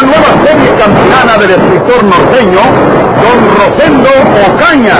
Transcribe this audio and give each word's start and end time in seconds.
Una 0.00 0.12
nueva 0.12 0.32
serie 0.46 0.70
campilana 0.78 1.36
del 1.36 1.50
escritor 1.50 2.04
norteño, 2.04 2.62
don 3.20 3.38
Rosendo 3.58 4.08
Ocaña. 4.48 4.96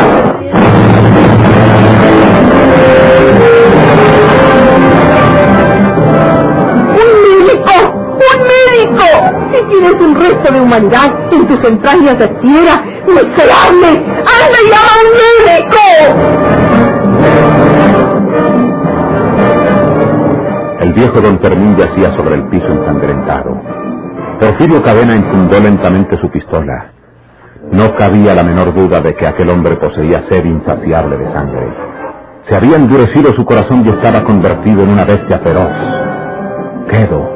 ¡Un 6.93 7.11
médico! 7.25 7.75
¡Un 8.13 8.39
médico! 8.45 9.09
Si 9.53 9.59
tienes 9.71 9.97
un 10.03 10.13
resto 10.17 10.53
de 10.53 10.61
humanidad 10.61 11.09
en 11.33 11.49
tus 11.49 11.65
entrañas 11.67 12.19
de 12.19 12.29
tierra, 12.29 12.85
miserable, 13.07 13.89
¡anda 13.89 14.59
y 14.61 14.69
llama 14.69 14.93
a 14.93 15.01
un 15.01 15.11
médico! 15.47 15.83
El 20.81 20.93
viejo 20.93 21.21
don 21.23 21.39
Fermín 21.41 21.75
yacía 21.77 22.15
sobre 22.17 22.35
el 22.35 22.43
piso 22.49 22.67
ensangrentado. 22.67 23.70
Porfirio 24.41 24.83
Cadena 24.83 25.15
enfundó 25.15 25.61
lentamente 25.61 26.19
su 26.19 26.31
pistola. 26.31 26.93
No 27.71 27.95
cabía 27.95 28.35
la 28.35 28.43
menor 28.43 28.73
duda 28.73 29.01
de 29.03 29.15
que 29.15 29.27
aquel 29.27 29.51
hombre 29.51 29.77
poseía 29.77 30.25
sed 30.31 30.47
insaciable 30.47 31.19
de 31.19 31.31
sangre. 31.31 31.69
Se 32.49 32.57
había 32.57 32.77
endurecido 32.77 33.35
su 33.35 33.45
corazón 33.45 33.85
y 33.85 33.91
estaba 33.91 34.25
convertido 34.25 34.83
en 34.83 34.89
una 34.89 35.05
bestia 35.05 35.41
feroz. 35.41 35.69
Quedo, 36.89 37.31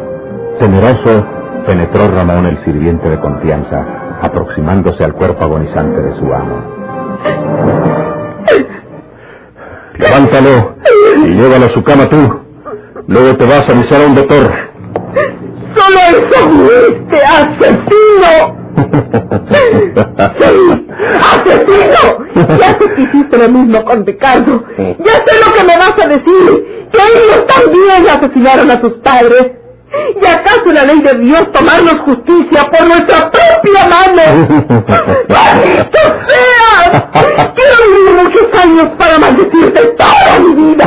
temeroso, 0.58 1.26
penetró 1.66 2.08
Ramón 2.08 2.46
el 2.46 2.64
sirviente 2.64 3.10
de 3.10 3.20
confianza, 3.20 3.84
aproximándose 4.22 5.04
al 5.04 5.12
cuerpo 5.12 5.44
agonizante 5.44 6.00
de 6.00 6.14
su 6.16 6.32
amo. 6.32 6.56
Levántalo 9.98 10.76
y 11.26 11.28
llévalo 11.28 11.66
a 11.66 11.74
su 11.74 11.84
cama 11.84 12.08
tú. 12.08 12.40
Luego 13.08 13.36
te 13.36 13.44
vas 13.44 13.68
a 13.68 13.72
avisar 13.72 14.02
a 14.02 14.06
un 14.06 14.14
doctor. 14.14 14.73
¡Solo 15.76 15.98
eso 16.10 16.40
este 16.88 17.18
asesino! 17.24 18.64
¡Sí! 19.50 20.84
¡Asesino! 21.32 22.02
Ya 22.58 22.68
sé 22.78 22.94
que 22.94 23.02
hiciste 23.02 23.38
lo 23.38 23.48
mismo 23.48 23.84
con 23.84 24.06
Ricardo. 24.06 24.64
Ya 24.78 25.14
sé 25.24 25.40
lo 25.44 25.52
que 25.54 25.64
me 25.64 25.76
vas 25.76 25.94
a 26.02 26.08
decir. 26.08 26.88
Que 26.92 26.98
ellos 26.98 27.46
también 27.46 28.08
asesinaron 28.08 28.70
a 28.70 28.80
sus 28.80 28.94
padres. 28.94 29.52
¿Y 30.20 30.26
acaso 30.26 30.72
la 30.72 30.84
ley 30.84 31.00
de 31.02 31.18
Dios 31.20 31.52
tomarnos 31.52 32.00
justicia 32.00 32.64
por 32.70 32.86
nuestra 32.88 33.30
propia 33.30 33.88
mano? 33.88 34.22
¡Maldito 35.28 35.98
seas! 36.26 37.02
Quiero 37.54 37.76
vivir 37.86 38.24
muchos 38.24 38.60
años 38.60 38.88
para 38.98 39.18
maldecirte 39.18 39.86
toda 39.96 40.40
mi 40.40 40.54
vida. 40.54 40.84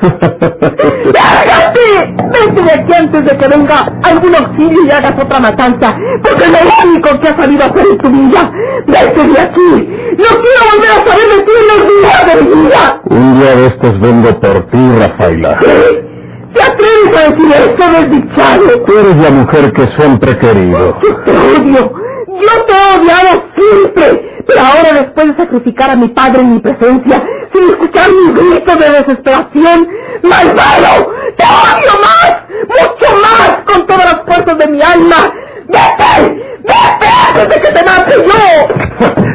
¡Lárgate! 1.14 2.14
Vete 2.32 2.62
de 2.62 2.72
aquí 2.72 2.92
antes 2.92 3.24
de 3.24 3.36
que 3.36 3.48
venga 3.48 3.92
algún 4.02 4.34
auxilio 4.34 4.84
y 4.84 4.90
hagas 4.90 5.14
otra 5.22 5.40
matanza, 5.40 5.96
porque 6.22 6.44
es 6.44 6.50
lo 6.50 6.90
único 6.90 7.20
que 7.20 7.28
has 7.28 7.36
sabido 7.36 7.64
hacer 7.64 7.84
en 7.90 7.98
tu 7.98 8.08
vida. 8.10 8.50
Vete 8.86 9.28
de 9.28 9.40
aquí. 9.40 9.88
No 10.18 10.28
quiero 10.42 10.60
volver 10.72 10.90
a 10.90 11.06
saber 11.06 11.26
de 11.36 11.42
ti 11.44 11.52
en 11.60 11.66
los 11.68 11.80
días 11.88 12.26
de 12.26 12.42
mi 12.42 12.62
vida. 12.62 13.00
Un 13.04 13.38
día 13.38 13.56
de 13.56 13.66
estos 13.66 14.00
vengo 14.00 14.40
por 14.40 14.70
ti, 14.70 14.88
Rafaela. 14.98 15.58
¿Qué? 15.58 16.06
¿Te 16.54 16.62
atreves 16.62 17.16
a 17.16 17.30
decir 17.30 17.52
eso, 17.52 17.92
desdichado? 17.92 18.84
Tú 18.86 18.98
eres 18.98 19.16
la 19.18 19.30
mujer 19.30 19.72
que 19.72 19.86
siempre 19.98 20.30
he 20.32 20.38
querido. 20.38 20.98
Yo 21.02 21.16
te 21.24 21.30
odio. 21.32 21.92
Yo 22.28 22.64
te 22.66 22.72
he 22.72 22.98
odiado 22.98 23.44
siempre. 23.54 24.42
Pero 24.46 24.60
ahora, 24.60 25.00
después 25.00 25.28
de 25.28 25.36
sacrificar 25.36 25.90
a 25.90 25.96
mi 25.96 26.08
padre 26.08 26.40
en 26.40 26.54
mi 26.54 26.60
presencia, 26.60 27.22
sin 27.56 27.70
escuchar 27.70 28.08
mi 28.10 28.32
grito 28.32 28.76
de 28.76 28.90
desesperación, 28.90 29.88
¡malvado! 30.22 31.10
¡Te 31.36 31.44
odio 31.44 31.92
más! 32.00 32.36
¡Mucho 32.68 33.08
más! 33.22 33.58
Con 33.66 33.86
todas 33.86 34.04
las 34.04 34.20
fuerzas 34.24 34.58
de 34.58 34.66
mi 34.68 34.82
alma. 34.82 35.30
¡Vete! 35.68 36.44
¡Vete 36.62 37.08
antes 37.28 37.48
de 37.48 37.60
que 37.60 37.72
te 37.72 37.84
mate 37.84 38.14
yo! 38.26 38.40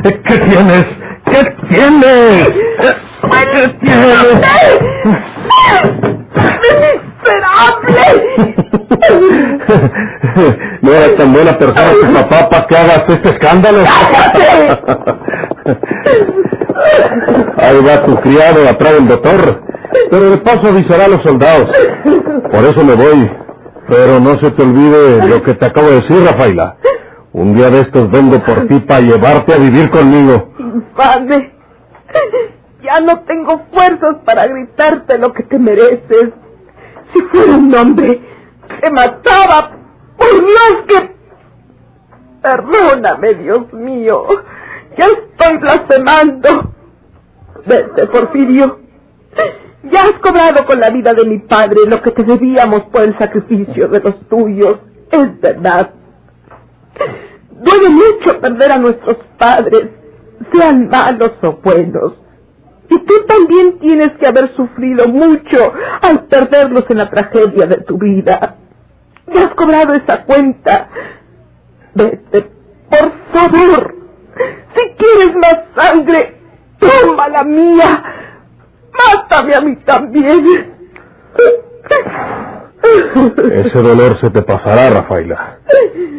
¿Qué 0.24 0.38
tienes? 0.40 0.86
¿Qué 1.26 1.44
tienes? 1.70 2.50
¿Qué 2.82 3.68
tienes? 3.82 4.40
¡Miserable! 7.24 8.06
No 10.82 10.94
eres 10.94 11.16
tan 11.18 11.34
buena 11.34 11.58
persona 11.58 12.28
papá 12.28 12.50
para 12.50 12.68
que 12.68 12.76
hagas 12.76 13.04
este 13.08 13.30
escándalo. 13.30 13.84
Ahí 17.58 17.84
va 17.84 18.06
tu 18.06 18.16
criado 18.18 18.68
atrás 18.68 18.94
del 18.94 19.08
doctor. 19.08 19.62
Pero 20.10 20.30
de 20.30 20.38
paso 20.38 20.68
avisará 20.68 21.06
a 21.06 21.10
los 21.10 21.22
soldados. 21.24 21.70
Por 22.52 22.64
eso 22.66 22.84
me 22.84 22.96
voy. 22.96 23.32
Pero 23.88 24.20
no 24.20 24.40
se 24.40 24.52
te 24.52 24.62
olvide 24.62 25.28
lo 25.28 25.42
que 25.44 25.54
te 25.54 25.66
acabo 25.66 25.88
de 25.90 25.96
decir, 26.02 26.24
Rafaela. 26.24 26.78
Un 27.34 27.56
día 27.56 27.70
de 27.70 27.82
estos 27.82 28.10
vengo 28.12 28.40
por 28.44 28.68
ti 28.68 28.80
para 28.82 29.02
llevarte 29.02 29.54
a 29.54 29.58
vivir 29.58 29.90
conmigo. 29.90 30.54
Infame. 30.60 31.52
Ya 32.82 33.00
no 33.00 33.20
tengo 33.22 33.62
fuerzas 33.72 34.18
para 34.26 34.48
gritarte 34.48 35.18
lo 35.18 35.32
que 35.34 35.44
te 35.44 35.60
mereces. 35.60 36.30
Si 37.14 37.22
fuera 37.24 37.54
un 37.58 37.74
hombre 37.76 38.22
que 38.82 38.90
mataba, 38.92 39.72
por 40.18 40.32
Dios 40.32 40.86
que... 40.88 41.12
Perdóname, 42.42 43.36
Dios 43.36 43.72
mío. 43.74 44.26
Ya 44.98 45.06
estoy 45.42 45.58
blasfemando. 45.58 46.74
Vete, 47.66 48.08
Porfirio. 48.08 48.80
Ya 49.84 50.04
has 50.04 50.20
cobrado 50.22 50.66
con 50.66 50.80
la 50.80 50.90
vida 50.90 51.14
de 51.14 51.26
mi 51.26 51.40
padre 51.40 51.88
lo 51.88 52.02
que 52.02 52.12
te 52.12 52.24
debíamos 52.24 52.84
por 52.86 53.02
el 53.02 53.18
sacrificio 53.18 53.88
de 53.88 54.00
los 54.00 54.20
tuyos. 54.28 54.80
Es 55.12 55.42
verdad. 55.42 55.92
Duele 57.52 57.90
mucho 57.90 58.40
perder 58.40 58.72
a 58.72 58.78
nuestros 58.78 59.18
padres, 59.38 59.90
sean 60.54 60.88
malos 60.88 61.34
o 61.42 61.54
buenos. 61.54 62.14
Y 62.90 63.00
tú 63.00 63.14
también 63.28 63.80
tienes 63.80 64.12
que 64.14 64.28
haber 64.28 64.54
sufrido 64.56 65.08
mucho 65.08 65.74
al 66.02 66.26
perderlos 66.26 66.86
en 66.90 66.98
la 66.98 67.10
tragedia 67.10 67.66
de 67.66 67.78
tu 67.78 67.98
vida. 67.98 68.58
Ya 69.28 69.46
has 69.46 69.56
cobrado 69.56 69.94
esa 69.94 70.24
cuenta. 70.26 70.90
Vete, 71.96 72.50
por 72.90 73.12
favor. 73.32 74.01
Si 74.76 74.96
quieres 74.98 75.36
más 75.36 75.60
sangre, 75.76 76.38
toma 76.80 77.28
la 77.30 77.44
mía. 77.44 78.04
Mátame 78.94 79.56
a 79.56 79.62
mí 79.62 79.76
también. 79.78 80.72
Ese 83.52 83.80
dolor 83.80 84.20
se 84.20 84.30
te 84.30 84.42
pasará, 84.42 84.90
Rafaela. 84.90 85.60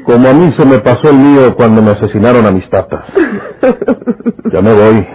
Como 0.04 0.28
a 0.28 0.32
mí 0.32 0.54
se 0.56 0.64
me 0.64 0.78
pasó 0.78 1.10
el 1.10 1.18
mío 1.18 1.54
cuando 1.56 1.82
me 1.82 1.92
asesinaron 1.92 2.46
a 2.46 2.50
mis 2.50 2.68
tatas. 2.70 3.04
Ya 4.52 4.62
me 4.62 4.72
voy. 4.72 5.08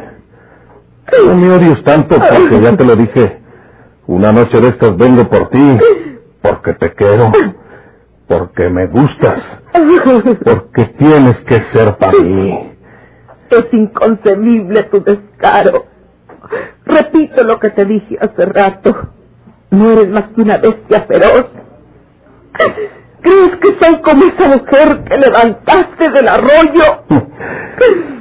No 1.26 1.36
me 1.36 1.50
odies 1.52 1.84
tanto 1.84 2.18
porque 2.18 2.62
ya 2.62 2.76
te 2.76 2.84
lo 2.84 2.96
dije. 2.96 3.42
Una 4.08 4.32
noche 4.32 4.60
de 4.60 4.70
estas 4.70 4.96
vengo 4.98 5.30
por 5.30 5.50
ti. 5.50 5.78
Porque 6.42 6.74
te 6.74 6.94
quiero. 6.94 7.32
Porque 8.28 8.70
me 8.70 8.88
gustas. 8.88 9.42
Porque 10.44 10.86
tienes 10.98 11.38
que 11.46 11.62
ser 11.74 11.96
para 11.98 12.20
mí. 12.20 12.77
Es 13.50 13.66
inconcebible 13.72 14.84
tu 14.84 15.02
descaro. 15.04 15.86
Repito 16.86 17.44
lo 17.44 17.60
que 17.60 17.70
te 17.70 17.86
dije 17.86 18.18
hace 18.20 18.46
rato. 18.46 18.96
No 19.72 19.92
eres 19.92 20.10
más 20.10 20.26
que 20.36 20.42
una 20.42 20.58
bestia 20.58 21.06
feroz. 21.08 21.48
¿Crees 23.22 23.56
que 23.62 23.86
soy 23.86 24.02
como 24.02 24.24
esa 24.24 24.48
mujer 24.48 25.04
que 25.04 25.18
levantaste 25.18 26.10
del 26.10 26.28
arroyo? 26.28 27.04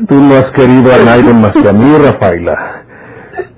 Tú 0.08 0.14
no 0.14 0.36
has 0.36 0.52
querido 0.52 0.92
a 0.92 0.98
nadie 0.98 1.32
más 1.32 1.52
que 1.52 1.68
a 1.68 1.72
mí, 1.72 1.96
Rafaela. 1.96 2.82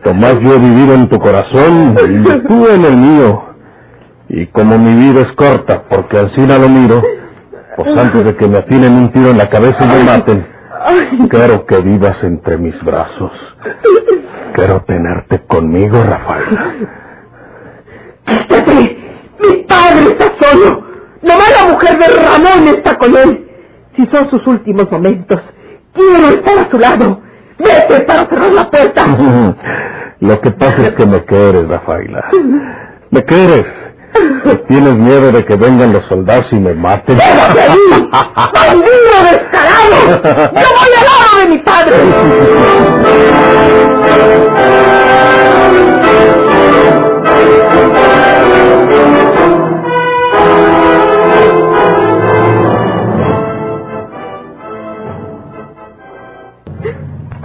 Tomás 0.02 0.38
yo 0.40 0.54
he 0.54 0.58
vivido 0.58 0.94
en 0.94 1.08
tu 1.08 1.18
corazón 1.18 1.96
y 1.96 2.48
tú 2.48 2.66
en 2.68 2.84
el 2.84 2.96
mío. 2.96 3.44
Y 4.28 4.46
como 4.48 4.78
mi 4.78 4.94
vida 4.94 5.22
es 5.22 5.32
corta, 5.36 5.84
porque 5.88 6.18
así 6.18 6.40
no 6.40 6.58
lo 6.58 6.68
miro, 6.68 7.02
pues 7.76 7.96
antes 7.96 8.24
de 8.24 8.36
que 8.36 8.46
me 8.46 8.58
atinen 8.58 8.92
un 8.92 9.12
tiro 9.12 9.30
en 9.30 9.38
la 9.38 9.48
cabeza 9.48 9.78
y 9.80 9.88
me 9.88 10.04
maten, 10.04 10.46
quiero 11.30 11.66
que 11.66 11.78
vivas 11.78 12.16
entre 12.22 12.58
mis 12.58 12.80
brazos. 12.82 13.32
Quiero 14.54 14.80
tenerte 14.82 15.40
conmigo, 15.46 16.02
Rafaela. 16.02 16.74
¡Quítate! 18.26 18.98
¡Mi 19.40 19.56
padre 19.64 20.12
está 20.12 20.32
solo! 20.40 20.84
Nomás 21.22 21.50
la 21.50 21.72
mujer 21.72 21.98
de 21.98 22.22
Ramón 22.22 22.68
está 22.68 22.96
con 22.98 23.16
él. 23.16 23.48
Si 23.96 24.06
son 24.06 24.30
sus 24.30 24.46
últimos 24.46 24.90
momentos, 24.90 25.40
quiero 25.92 26.28
estar 26.28 26.58
a 26.58 26.70
su 26.70 26.78
lado. 26.78 27.20
Vete 27.58 28.04
para 28.04 28.28
cerrar 28.28 28.52
la 28.52 28.70
puerta. 28.70 29.04
Lo 30.20 30.40
que 30.40 30.50
pasa 30.52 30.88
es 30.88 30.94
que 30.94 31.06
me 31.06 31.24
quieres, 31.24 31.68
Rafaela. 31.68 32.24
Me 33.10 33.24
quieres. 33.24 33.66
¿Tienes 34.68 34.94
miedo 34.94 35.32
de 35.32 35.44
que 35.44 35.56
vengan 35.56 35.92
los 35.92 36.04
soldados 36.06 36.46
y 36.52 36.56
me 36.56 36.74
maten? 36.74 37.16
¡Déjate 37.16 37.60
ahí! 37.60 38.08
¡Bandido 38.54 39.16
descarado! 39.30 40.50
¡Yo 40.54 40.68
voy 40.76 40.90
al 40.98 41.04
lado 41.06 41.38
de 41.40 41.48
mi 41.48 41.58
padre! 41.58 41.96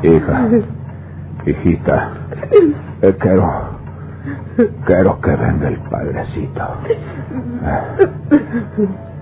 Hija, 0.04 0.50
hijita, 1.46 2.12
eh, 3.02 3.16
quiero, 3.20 3.63
quiero 4.86 5.20
que 5.22 5.32
venga 5.32 5.68
el 5.68 5.78
padrecito. 5.90 6.64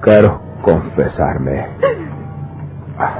Quiero 0.01 0.41
confesarme 0.61 1.67
ah, 2.97 3.19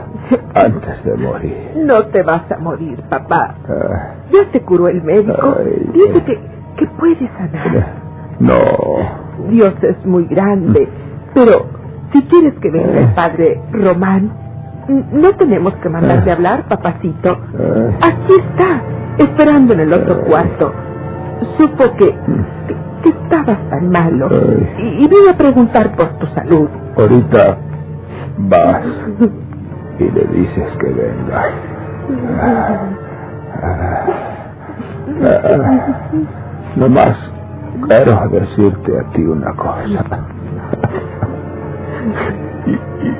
antes 0.56 1.04
de 1.04 1.16
morir. 1.16 1.72
No 1.75 2.06
te 2.08 2.24
vas 2.24 2.52
a 2.52 2.58
morir, 2.58 3.02
papá. 3.10 3.56
Eh, 3.68 4.34
Ya 4.34 4.52
te 4.52 4.62
curó 4.62 4.88
el 4.88 5.02
médico. 5.04 5.56
Dice 5.94 6.24
que, 6.24 6.40
que 6.78 6.88
puede 7.00 7.30
sanar. 7.38 8.02
No, 8.40 8.56
Dios 9.50 9.74
es 9.81 10.06
muy 10.06 10.25
grande. 10.25 10.88
Pero 11.34 11.66
si 12.12 12.22
quieres 12.24 12.54
que 12.60 12.72
venga 12.72 13.00
el 13.00 13.13
padre 13.13 13.62
Román, 13.72 14.31
no 15.12 15.34
tenemos 15.36 15.74
que 15.75 15.90
mandarle 15.90 16.31
a 16.31 16.34
hablar, 16.36 16.68
papacito. 16.68 17.38
Aquí 18.02 18.34
está, 18.34 18.81
esperando 19.19 19.74
en 19.74 19.81
el 19.81 19.94
otro 19.94 20.22
cuarto. 20.24 20.74
Supo 21.57 21.83
que, 21.95 22.05
que, 22.05 22.75
que 23.03 23.09
estabas 23.09 23.57
tan 23.69 23.89
malo. 23.91 24.27
Y, 24.77 25.03
y 25.03 25.07
vine 25.07 25.29
a 25.31 25.38
preguntar 25.38 25.95
por 25.95 26.07
tu 26.19 26.27
salud. 26.27 26.69
ahorita 26.97 27.57
vas 28.38 28.85
y 29.99 30.03
le 30.03 30.23
dices 30.25 30.77
que 30.79 30.88
venga. 30.88 31.45
Nomás 36.75 37.17
quiero 37.88 38.29
decirte 38.29 38.99
a 38.99 39.03
ti 39.11 39.23
una 39.23 39.53
cosa. 39.53 40.25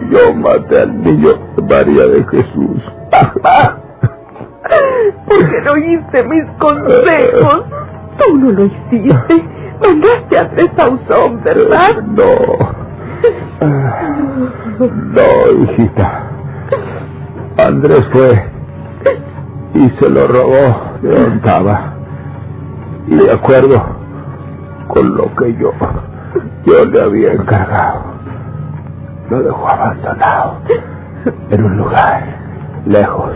Yo 0.10 0.34
maté 0.36 0.82
al 0.82 1.02
niño 1.02 1.30
María 1.70 2.08
de 2.08 2.24
Jesús. 2.26 2.82
Papá, 3.10 3.78
¿por 5.28 5.50
qué 5.50 5.62
no 5.66 5.72
oíste 5.74 6.24
mis 6.24 6.46
consejos? 6.60 7.66
Tú 8.18 8.38
no 8.38 8.52
lo 8.52 8.66
hiciste. 8.66 9.46
Mandaste 9.82 10.38
a 10.38 10.50
tres 10.50 10.70
Sauzón, 10.76 11.42
¿verdad? 11.44 12.02
No. 12.04 12.82
No, 14.80 15.64
hijita. 15.64 16.24
Andrés 17.58 18.06
fue 18.12 18.46
y 19.74 19.90
se 19.90 20.10
lo 20.10 20.28
robó 20.28 20.98
de 21.02 21.36
estaba. 21.36 21.94
Y 23.08 23.16
de 23.16 23.32
acuerdo 23.32 23.84
con 24.88 25.16
lo 25.16 25.34
que 25.36 25.56
yo, 25.58 25.72
yo 26.66 26.86
le 26.86 27.02
había 27.02 27.34
encargado, 27.34 28.04
lo 29.30 29.44
dejó 29.44 29.68
abandonado 29.68 30.58
en 31.50 31.64
un 31.64 31.78
lugar 31.78 32.24
lejos 32.86 33.32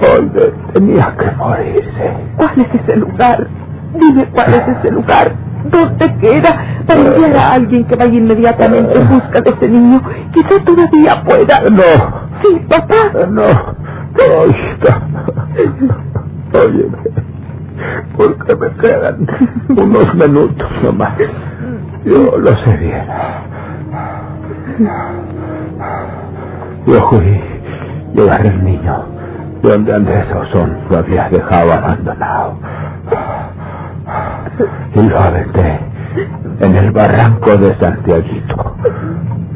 donde 0.00 0.52
tenía 0.72 1.14
que 1.18 1.30
morirse. 1.32 2.14
¿Cuál 2.36 2.60
es 2.60 2.74
ese 2.82 2.96
lugar? 2.96 3.46
Dime 3.94 4.26
cuál 4.32 4.54
es 4.54 4.68
ese 4.78 4.90
lugar. 4.90 5.32
¿Dónde 5.64 6.16
queda? 6.20 6.64
Para 6.86 7.00
enviar 7.00 7.36
a 7.36 7.52
alguien 7.52 7.84
que 7.84 7.94
vaya 7.96 8.14
inmediatamente 8.14 8.98
en 8.98 9.08
busca 9.08 9.40
de 9.40 9.50
ese 9.50 9.68
niño. 9.68 10.00
Quizá 10.32 10.64
todavía 10.64 11.22
pueda. 11.24 11.60
No, 11.70 12.30
Sí, 12.42 12.60
papá. 12.68 13.26
no, 13.28 13.42
no, 13.42 14.46
hijita. 14.46 15.02
Óyeme, 16.54 16.98
porque 18.16 18.56
me 18.56 18.70
quedan 18.80 19.26
unos 19.68 20.14
minutos 20.14 20.70
nomás. 20.82 21.12
Yo 22.04 22.38
lo 22.38 22.50
sé 22.64 22.76
bien. 22.78 23.04
Yo 26.86 27.10
yo 28.14 28.24
agarré 28.24 28.48
el 28.48 28.64
niño 28.64 29.04
donde 29.62 29.94
Andrés 29.94 30.26
Osón 30.34 30.78
lo 30.88 30.98
había 30.98 31.28
dejado 31.28 31.72
abandonado. 31.72 32.58
Y 34.94 35.02
lo 35.02 35.18
aventé 35.18 35.80
en 36.60 36.76
el 36.76 36.90
barranco 36.90 37.56
de 37.56 37.74
Santiaguito. 37.76 38.76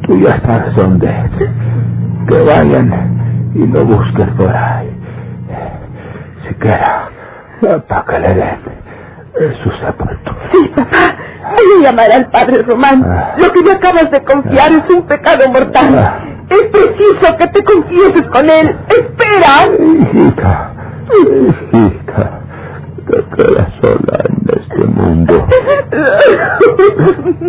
Tú 0.06 0.20
ya 0.20 0.40
sabes 0.40 0.74
dónde 0.76 1.08
es. 1.08 1.48
Que 2.28 2.42
vayan 2.42 3.52
y 3.54 3.66
lo 3.66 3.84
busquen 3.84 4.28
por 4.36 4.54
ahí. 4.54 4.90
Siquiera 6.46 7.08
para 7.88 8.04
que 8.04 8.18
le 8.18 8.34
den 8.34 9.54
su 9.62 9.70
sepultura. 9.70 10.36
Sí, 10.52 10.68
papá. 10.76 11.16
Voy 11.50 11.84
a 11.84 11.90
llamar 11.90 12.12
al 12.12 12.30
padre 12.30 12.62
Román. 12.62 13.04
Ah. 13.04 13.34
Lo 13.36 13.50
que 13.50 13.62
me 13.62 13.72
acabas 13.72 14.10
de 14.10 14.22
confiar 14.22 14.72
es 14.72 14.90
un 14.90 15.02
pecado 15.06 15.50
mortal. 15.50 16.23
Es 16.50 16.62
preciso 16.70 17.36
que 17.38 17.46
te 17.48 17.64
confieses 17.64 18.26
con 18.28 18.48
él. 18.50 18.76
¡Espera! 18.88 19.68
Hijita, 19.78 20.72
hijita, 21.72 22.40
quedas 23.36 23.68
sola 23.80 24.18
en 24.28 24.60
este 24.60 24.84
mundo. 24.86 25.46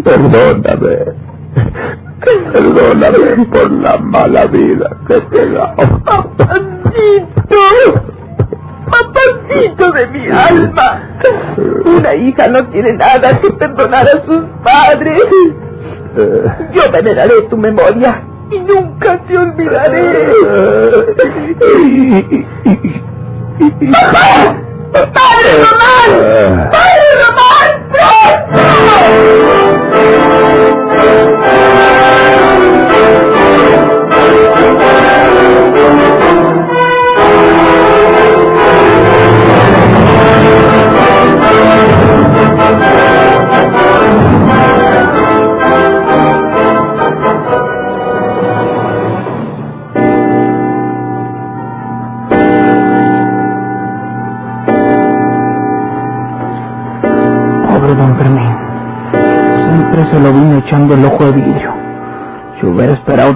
Perdóname. 0.04 0.96
Perdóname 2.54 3.46
por 3.52 3.72
la 3.72 3.98
mala 3.98 4.46
vida 4.48 4.90
que 5.08 5.22
te 5.22 5.42
he 5.42 5.50
dado. 5.52 5.76
Papacito. 6.04 7.62
Papacito 8.90 9.92
de 9.92 10.08
mi 10.08 10.30
alma. 10.30 11.02
Una 11.86 12.16
hija 12.16 12.48
no 12.48 12.66
tiene 12.70 12.94
nada 12.94 13.40
que 13.40 13.50
perdonar 13.52 14.06
a 14.08 14.26
sus 14.26 14.44
padres. 14.64 15.22
Eh, 16.18 16.44
Yo 16.74 16.92
veneraré 16.92 17.42
tu 17.50 17.58
memoria 17.58 18.22
y 18.52 18.60
nunca 18.60 19.18
te 19.26 19.38
olvidaré. 19.38 20.26
¡Papá! 23.92 24.56
¡Padre 24.92 25.52
Román! 25.64 26.70
¡Padre 26.72 27.10
Román! 27.22 27.70
¡Pronto! 27.90 28.95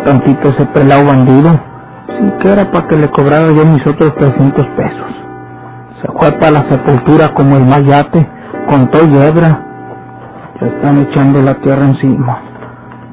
Tantito 0.10 0.50
ese 0.50 0.66
pelado 0.66 1.06
bandido, 1.06 1.52
sin 2.18 2.32
que 2.40 2.52
era 2.52 2.72
para 2.72 2.88
que 2.88 2.98
le 2.98 3.10
cobrara 3.12 3.52
yo 3.52 3.64
mis 3.64 3.86
otros 3.86 4.16
300 4.16 4.66
pesos. 4.70 5.08
Se 6.02 6.08
fue 6.12 6.32
para 6.40 6.52
la 6.52 6.64
sepultura 6.70 7.32
como 7.36 7.58
el 7.58 7.66
mayate, 7.66 8.28
con 8.68 8.90
todo 8.90 9.06
yebra. 9.06 9.66
Ya 10.60 10.68
están 10.68 10.98
echando 11.02 11.44
la 11.44 11.54
tierra 11.56 11.86
encima. 11.86 12.40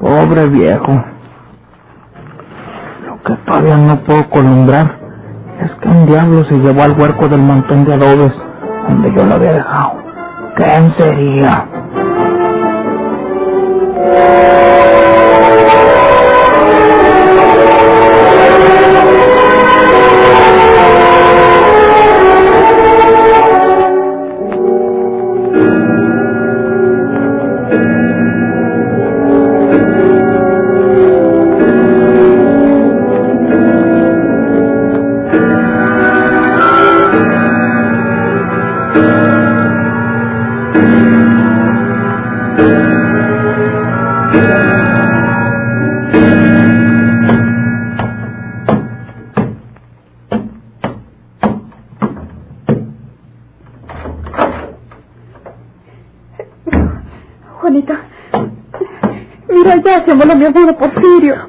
Pobre 0.01 0.47
viejo. 0.47 1.03
Lo 3.05 3.21
que 3.23 3.35
todavía 3.45 3.77
no 3.77 3.99
puedo 3.99 4.27
columbrar 4.29 4.97
es 5.61 5.71
que 5.75 5.89
un 5.89 6.07
diablo 6.07 6.45
se 6.45 6.55
llevó 6.55 6.81
al 6.81 6.99
huerco 6.99 7.27
del 7.27 7.41
montón 7.41 7.85
de 7.85 7.93
adobes 7.93 8.33
donde 8.87 9.13
yo 9.13 9.23
lo 9.23 9.35
había 9.35 9.53
dejado. 9.53 9.93
¿Quién 10.55 10.93
sería? 10.97 11.67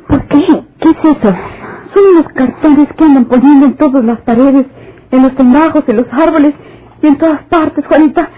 ¿Por 0.09 0.27
qué? 0.29 0.65
¿Qué 0.81 0.91
es 0.91 1.17
eso? 1.17 1.35
Son 1.95 2.05
unos 2.13 2.29
cartones 2.35 2.89
que 2.97 3.05
andan 3.05 3.25
poniendo 3.25 3.67
en 3.67 3.77
todas 3.77 4.05
las 4.05 4.21
paredes, 4.21 4.67
en 5.11 5.23
los 5.23 5.35
tembajos, 5.35 5.85
en 5.87 5.97
los 5.97 6.07
árboles 6.13 6.55
y 7.03 7.07
en 7.07 7.17
todas 7.17 7.43
partes, 7.45 7.87
Juanita. 7.87 8.29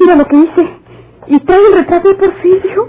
Mira 0.00 0.16
lo 0.16 0.24
que 0.24 0.36
hice. 0.36 0.68
Y 1.26 1.40
trae 1.40 1.60
el 1.70 1.74
retrato 1.78 2.08
de 2.08 2.14
Porfirio. 2.14 2.88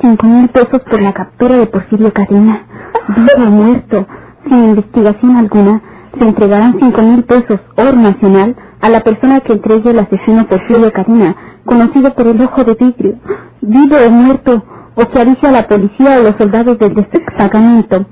Cinco 0.00 0.26
mil 0.26 0.48
pesos 0.48 0.82
por 0.88 1.00
la 1.00 1.12
captura 1.12 1.56
de 1.56 1.66
Porfirio 1.66 2.12
Cadena. 2.12 2.62
Vivo 3.08 3.46
o 3.46 3.50
muerto, 3.50 4.06
sin 4.48 4.64
investigación 4.64 5.36
alguna, 5.36 5.82
se 6.18 6.24
entregarán 6.24 6.76
cinco 6.78 7.02
mil 7.02 7.24
pesos, 7.24 7.60
oro 7.76 7.92
nacional, 7.92 8.56
a 8.80 8.88
la 8.88 9.00
persona 9.00 9.40
que 9.40 9.52
entregue 9.52 9.90
el 9.90 9.98
asesino 9.98 10.46
Porfirio 10.46 10.92
Cadena, 10.92 11.34
conocido 11.64 12.14
por 12.14 12.26
el 12.28 12.40
ojo 12.40 12.64
de 12.64 12.74
vidrio, 12.74 13.14
vivo 13.60 13.96
o 14.06 14.10
muerto, 14.10 14.64
o 14.94 15.06
que 15.08 15.20
avise 15.20 15.46
a 15.46 15.52
la 15.52 15.68
policía 15.68 16.18
o 16.18 16.22
los 16.22 16.36
soldados 16.36 16.78
del 16.78 16.94
destacamento, 16.94 18.06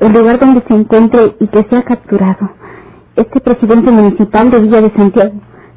el 0.00 0.12
lugar 0.12 0.38
donde 0.38 0.62
se 0.66 0.74
encuentre 0.74 1.36
y 1.40 1.46
que 1.48 1.64
sea 1.70 1.82
capturado. 1.82 2.50
Este 3.16 3.40
presidente 3.40 3.90
municipal 3.90 4.50
de 4.50 4.60
Villa 4.60 4.80
de 4.80 4.90
Santiago 4.92 5.32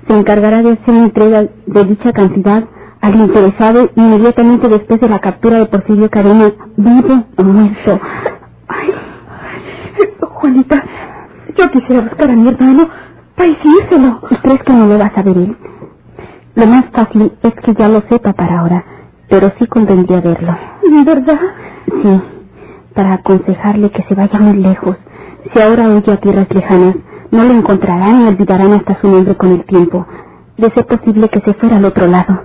se 0.08 0.14
encargará 0.14 0.62
de 0.62 0.74
hacer 0.74 0.96
entrega 0.96 1.46
de 1.66 1.86
dicha 1.86 2.12
cantidad 2.14 2.64
al 3.02 3.16
interesado 3.16 3.90
inmediatamente 3.96 4.70
después 4.70 5.02
de 5.02 5.10
la 5.10 5.20
captura 5.20 5.60
de 5.60 5.66
Porfirio 5.66 6.10
Cadena, 6.10 6.52
vivo 6.78 7.24
o 7.38 7.44
muerto. 7.44 8.00
Ay, 8.70 8.94
Juanita, 10.22 10.84
yo 11.58 11.72
quisiera 11.72 12.02
buscar 12.02 12.30
a 12.30 12.34
mi 12.34 12.48
hermano 12.48 12.90
para. 13.36 13.50
¿Y 14.30 14.36
crees 14.38 14.64
que 14.64 14.74
no 14.74 14.88
lo 14.88 15.00
va 15.00 15.08
a 15.08 15.16
saber 15.16 15.38
él? 15.38 15.58
Lo 16.56 16.68
más 16.68 16.86
fácil 16.94 17.34
es 17.42 17.54
que 17.56 17.74
ya 17.74 17.88
lo 17.90 18.02
sepa 18.10 18.34
para 18.34 18.60
ahora, 18.60 18.86
pero 19.34 19.52
sí 19.58 19.66
convendría 19.66 20.22
verlo. 20.22 20.56
¿De 20.84 21.04
verdad? 21.04 21.40
Sí, 21.88 22.22
para 22.94 23.14
aconsejarle 23.14 23.90
que 23.90 24.04
se 24.04 24.14
vaya 24.14 24.38
muy 24.38 24.58
lejos. 24.58 24.96
Si 25.52 25.60
ahora 25.60 25.90
huye 25.90 26.14
a 26.14 26.18
tierras 26.18 26.48
lejanas, 26.54 26.98
no 27.32 27.44
lo 27.44 27.52
encontrarán 27.52 28.22
y 28.22 28.28
olvidarán 28.28 28.74
hasta 28.74 28.94
su 29.02 29.08
nombre 29.08 29.36
con 29.36 29.54
el 29.54 29.66
tiempo. 29.66 30.06
De 30.58 30.70
ser 30.70 30.86
posible 30.86 31.30
que 31.30 31.40
se 31.40 31.56
fuera 31.56 31.78
al 31.78 31.86
otro 31.86 32.06
lado. 32.06 32.44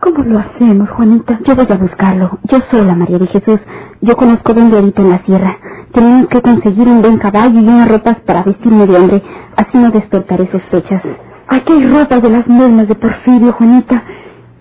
¿Cómo 0.00 0.22
lo 0.22 0.38
hacemos, 0.38 0.90
Juanita? 0.90 1.40
Yo 1.46 1.56
voy 1.56 1.66
a 1.66 1.76
buscarlo. 1.76 2.38
Yo 2.42 2.60
sola, 2.70 2.94
María 2.94 3.18
de 3.18 3.26
Jesús. 3.28 3.60
Yo 4.02 4.14
conozco 4.14 4.52
bien 4.52 4.70
ahorita 4.74 5.00
en 5.00 5.08
la 5.08 5.24
sierra. 5.24 5.56
Tenemos 5.94 6.28
que 6.28 6.42
conseguir 6.42 6.88
un 6.88 7.00
buen 7.00 7.16
caballo 7.16 7.58
y 7.58 7.66
unas 7.66 7.88
ropas 7.88 8.18
para 8.26 8.42
vestirme 8.42 8.86
de 8.86 8.96
hombre. 8.96 9.22
Así 9.56 9.78
no 9.78 9.90
despertaré 9.90 10.46
sospechas. 10.52 11.02
Aquí 11.48 11.72
hay 11.72 11.88
ropas 11.88 12.20
de 12.20 12.28
las 12.28 12.46
normas 12.46 12.86
de 12.86 12.96
Porfirio, 12.96 13.52
Juanita. 13.54 14.02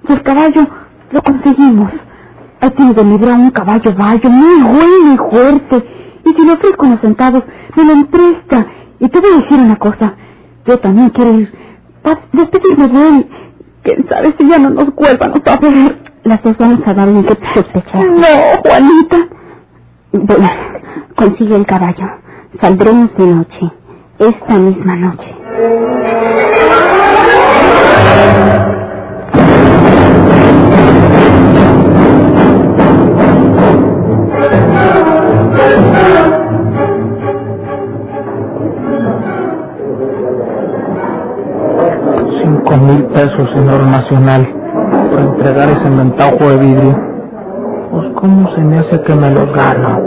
Y 0.07 0.13
el 0.13 0.23
caballo 0.23 0.65
lo 1.11 1.21
conseguimos. 1.21 1.91
Ahí 2.59 2.71
tiene 2.71 2.93
de 2.93 3.03
librar 3.03 3.33
un 3.39 3.51
caballo 3.51 3.93
bayo 3.95 4.29
muy 4.29 4.61
bueno 4.63 5.13
y 5.13 5.17
fuerte. 5.29 5.83
Y 6.25 6.33
si 6.33 6.45
lo 6.45 6.53
ofrezco 6.53 6.85
unos 6.85 7.01
centavos, 7.01 7.43
me 7.75 7.85
lo 7.85 7.93
empresta. 7.93 8.65
Y 8.99 9.07
te 9.09 9.19
voy 9.19 9.31
a 9.31 9.37
decir 9.41 9.59
una 9.59 9.75
cosa. 9.75 10.13
Yo 10.65 10.79
también 10.79 11.09
quiero 11.11 11.33
ir 11.39 11.53
para 12.01 12.19
despedirme 12.33 12.87
de 12.87 13.07
él. 13.07 13.27
¿Quién 13.83 14.07
sabe 14.09 14.35
si 14.37 14.47
ya 14.49 14.57
no 14.57 14.69
nos 14.71 14.93
vuelvan 14.95 15.33
a 15.45 15.57
ver? 15.57 15.97
Las 16.23 16.43
dos 16.43 16.57
vamos 16.57 16.81
a 16.85 16.93
dar 16.93 17.07
un 17.07 17.23
qué 17.23 17.37
sospechar. 17.53 18.03
No, 18.05 18.61
Juanita. 18.63 19.17
Bueno, 20.11 20.49
consigue 21.15 21.55
el 21.55 21.65
caballo. 21.65 22.05
Saldremos 22.59 23.15
de 23.15 23.27
noche. 23.27 23.71
Esta 24.19 24.55
misma 24.57 24.95
noche. 24.95 25.35
Mil 42.79 43.05
pesos, 43.05 43.49
señor 43.55 43.83
nacional, 43.87 44.47
por 45.09 45.19
entregar 45.19 45.69
ese 45.69 45.89
ventajo 45.89 46.49
de 46.49 46.57
vidrio. 46.57 46.95
Pues 47.91 48.07
cómo 48.15 48.53
se 48.53 48.61
me 48.61 48.79
hace 48.79 49.01
que 49.01 49.15
me 49.15 49.31
los 49.31 49.51
gano. 49.51 49.99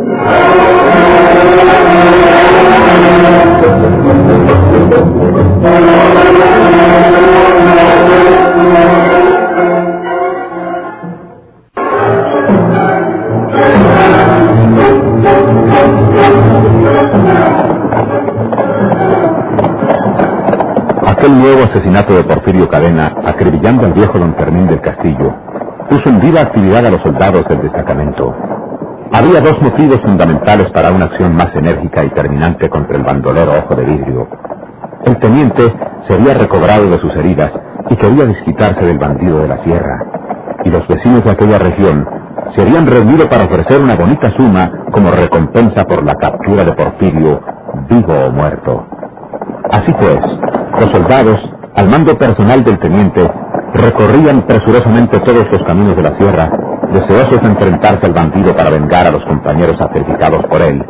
Aquel 21.31 21.43
nuevo 21.43 21.63
asesinato 21.63 22.13
de 22.13 22.25
Porfirio 22.25 22.69
Cadena, 22.69 23.15
acribillando 23.25 23.87
al 23.87 23.93
viejo 23.93 24.19
don 24.19 24.35
Fermín 24.35 24.67
del 24.67 24.81
Castillo, 24.81 25.33
puso 25.89 26.09
en 26.09 26.21
viva 26.21 26.41
actividad 26.41 26.85
a 26.85 26.91
los 26.91 27.01
soldados 27.03 27.45
del 27.49 27.63
destacamento. 27.63 28.35
Había 29.13 29.41
dos 29.41 29.63
motivos 29.63 30.01
fundamentales 30.01 30.69
para 30.73 30.91
una 30.91 31.05
acción 31.05 31.37
más 31.37 31.55
enérgica 31.55 32.03
y 32.03 32.11
terminante 32.11 32.69
contra 32.69 32.97
el 32.97 33.05
bandolero 33.05 33.53
ojo 33.59 33.77
de 33.77 33.85
vidrio. 33.85 34.27
El 35.05 35.19
teniente 35.21 35.73
se 36.09 36.15
había 36.15 36.35
recobrado 36.35 36.91
de 36.91 36.99
sus 36.99 37.15
heridas 37.15 37.53
y 37.89 37.95
quería 37.95 38.27
desquitarse 38.27 38.85
del 38.85 38.99
bandido 38.99 39.39
de 39.39 39.49
la 39.49 39.59
sierra. 39.59 40.07
Y 40.65 40.71
los 40.71 40.85
vecinos 40.89 41.23
de 41.23 41.31
aquella 41.31 41.59
región 41.59 42.09
se 42.57 42.63
habían 42.63 42.89
reunido 42.89 43.29
para 43.29 43.45
ofrecer 43.45 43.81
una 43.81 43.95
bonita 43.95 44.33
suma 44.37 44.69
como 44.91 45.13
recompensa 45.13 45.85
por 45.85 46.05
la 46.05 46.17
captura 46.17 46.65
de 46.65 46.73
Porfirio, 46.73 47.41
vivo 47.89 48.15
o 48.27 48.33
muerto. 48.33 48.85
Así 49.71 49.93
pues, 49.93 50.19
los 50.81 50.91
soldados, 50.91 51.39
al 51.77 51.89
mando 51.89 52.17
personal 52.17 52.65
del 52.65 52.79
teniente, 52.79 53.31
recorrían 53.75 54.43
presurosamente 54.43 55.19
todos 55.21 55.47
los 55.53 55.63
caminos 55.65 55.97
de 55.97 56.03
la 56.03 56.17
sierra, 56.17 56.51
deseosos 56.93 57.41
de 57.41 57.49
enfrentarse 57.49 58.07
al 58.07 58.15
bandido 58.15 58.57
para 58.57 58.71
vengar 58.71 59.07
a 59.07 59.11
los 59.11 59.25
compañeros 59.27 59.77
sacrificados 59.79 60.45
por 60.47 60.63
él 60.63 60.85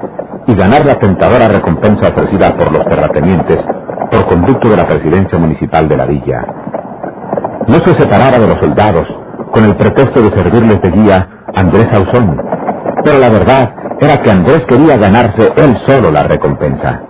y 0.46 0.54
ganar 0.54 0.86
la 0.86 0.98
tentadora 0.98 1.48
recompensa 1.48 2.08
ofrecida 2.08 2.56
por 2.56 2.72
los 2.72 2.84
terratenientes 2.86 3.58
por 4.10 4.26
conducto 4.26 4.68
de 4.68 4.76
la 4.76 4.86
presidencia 4.86 5.38
municipal 5.38 5.88
de 5.88 5.96
la 5.96 6.06
villa. 6.06 6.46
No 7.66 7.78
se 7.80 7.94
separaba 7.94 8.38
de 8.38 8.46
los 8.46 8.58
soldados 8.58 9.06
con 9.52 9.64
el 9.64 9.76
pretexto 9.76 10.22
de 10.22 10.30
servirles 10.30 10.80
de 10.80 10.90
guía 10.90 11.28
Andrés 11.54 11.88
Ausón, 11.92 12.36
pero 13.04 13.18
la 13.18 13.28
verdad 13.28 13.74
era 14.00 14.22
que 14.22 14.30
Andrés 14.30 14.62
quería 14.68 14.96
ganarse 14.96 15.52
él 15.56 15.76
solo 15.86 16.10
la 16.10 16.22
recompensa. 16.22 17.02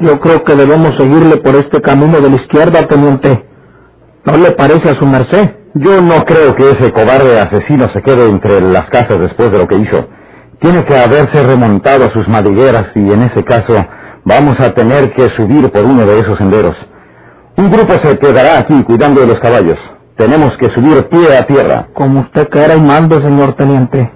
Yo 0.00 0.18
creo 0.20 0.42
que 0.42 0.54
debemos 0.56 0.96
seguirle 0.96 1.36
por 1.36 1.54
este 1.54 1.80
camino 1.80 2.20
de 2.20 2.28
la 2.28 2.36
izquierda, 2.36 2.86
teniente. 2.88 3.44
¿No 4.24 4.36
le 4.36 4.50
parece 4.52 4.90
a 4.90 4.98
su 4.98 5.06
merced? 5.06 5.50
Yo 5.74 6.02
no 6.02 6.24
creo 6.24 6.54
que 6.54 6.70
ese 6.70 6.92
cobarde 6.92 7.38
asesino 7.38 7.88
se 7.92 8.02
quede 8.02 8.28
entre 8.28 8.60
las 8.60 8.88
casas 8.90 9.20
después 9.20 9.52
de 9.52 9.58
lo 9.58 9.68
que 9.68 9.76
hizo. 9.76 10.08
Tiene 10.60 10.84
que 10.84 10.96
haberse 10.96 11.42
remontado 11.42 12.04
a 12.04 12.12
sus 12.12 12.28
madrigueras 12.28 12.86
y 12.94 13.12
en 13.12 13.22
ese 13.22 13.44
caso 13.44 13.74
vamos 14.24 14.58
a 14.60 14.74
tener 14.74 15.12
que 15.12 15.28
subir 15.36 15.70
por 15.70 15.84
uno 15.84 16.04
de 16.04 16.20
esos 16.20 16.36
senderos. 16.38 16.76
Un 17.56 17.70
grupo 17.70 17.92
se 18.02 18.18
quedará 18.18 18.58
aquí 18.58 18.82
cuidando 18.82 19.20
de 19.20 19.28
los 19.28 19.40
caballos. 19.40 19.78
Tenemos 20.16 20.56
que 20.58 20.68
subir 20.70 21.08
pie 21.08 21.36
a 21.36 21.46
tierra. 21.46 21.88
Como 21.94 22.20
usted 22.20 22.48
quiera 22.48 22.76
y 22.76 22.80
mando, 22.80 23.20
señor 23.20 23.54
teniente. 23.54 24.10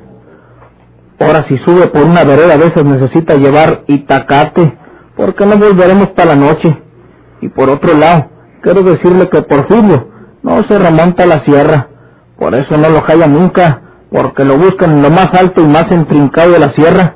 Ahora 1.19 1.47
si 1.49 1.57
sube 1.59 1.87
por 1.89 2.05
una 2.05 2.25
vereda 2.25 2.55
a 2.55 2.59
veces 2.59 2.85
necesita 2.85 3.35
llevar 3.35 3.85
itacate, 3.87 4.79
porque 5.17 5.47
no 5.47 5.57
volveremos 5.57 6.11
para 6.11 6.35
la 6.35 6.37
noche. 6.37 6.83
Y 7.41 7.49
por 7.49 7.71
otro 7.71 7.97
lado, 7.97 8.31
quiero 8.63 8.83
decirle 8.83 9.29
que 9.31 9.43
Porfirio 9.43 10.09
no 10.43 10.63
se 10.65 10.79
remonta 10.79 11.25
a 11.25 11.27
la 11.27 11.45
sierra. 11.45 11.89
Por 12.39 12.55
eso 12.55 12.77
no 12.77 12.89
lo 12.91 13.01
halla 13.01 13.27
nunca, 13.27 13.81
porque 14.11 14.45
lo 14.45 14.59
buscan 14.59 14.93
en 14.93 15.03
lo 15.03 15.11
más 15.11 15.33
alto 15.33 15.63
y 15.63 15.67
más 15.67 15.91
entrincado 15.91 16.53
de 16.53 16.59
la 16.59 16.73
sierra. 16.73 17.15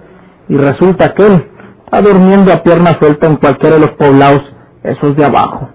Y 0.49 0.57
resulta 0.57 1.15
que 1.15 1.27
él 1.27 1.51
está 1.85 2.01
durmiendo 2.01 2.53
a 2.53 2.63
pierna 2.63 2.99
suelta 2.99 3.27
en 3.27 3.37
cualquiera 3.37 3.77
de 3.77 3.83
los 3.83 3.91
poblados, 3.93 4.43
esos 4.83 5.15
de 5.17 5.25
abajo. 5.27 5.69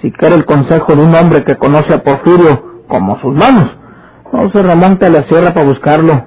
Si 0.00 0.12
quiere 0.12 0.36
el 0.36 0.44
consejo 0.46 0.94
de 0.94 1.02
un 1.02 1.14
hombre 1.14 1.44
que 1.44 1.56
conoce 1.56 1.92
a 1.92 2.04
Porfirio 2.04 2.84
como 2.86 3.20
sus 3.20 3.34
manos, 3.34 3.70
no 4.32 4.48
se 4.50 4.62
remonte 4.62 5.06
a 5.06 5.10
la 5.10 5.24
sierra 5.24 5.52
para 5.52 5.66
buscarlo. 5.66 6.26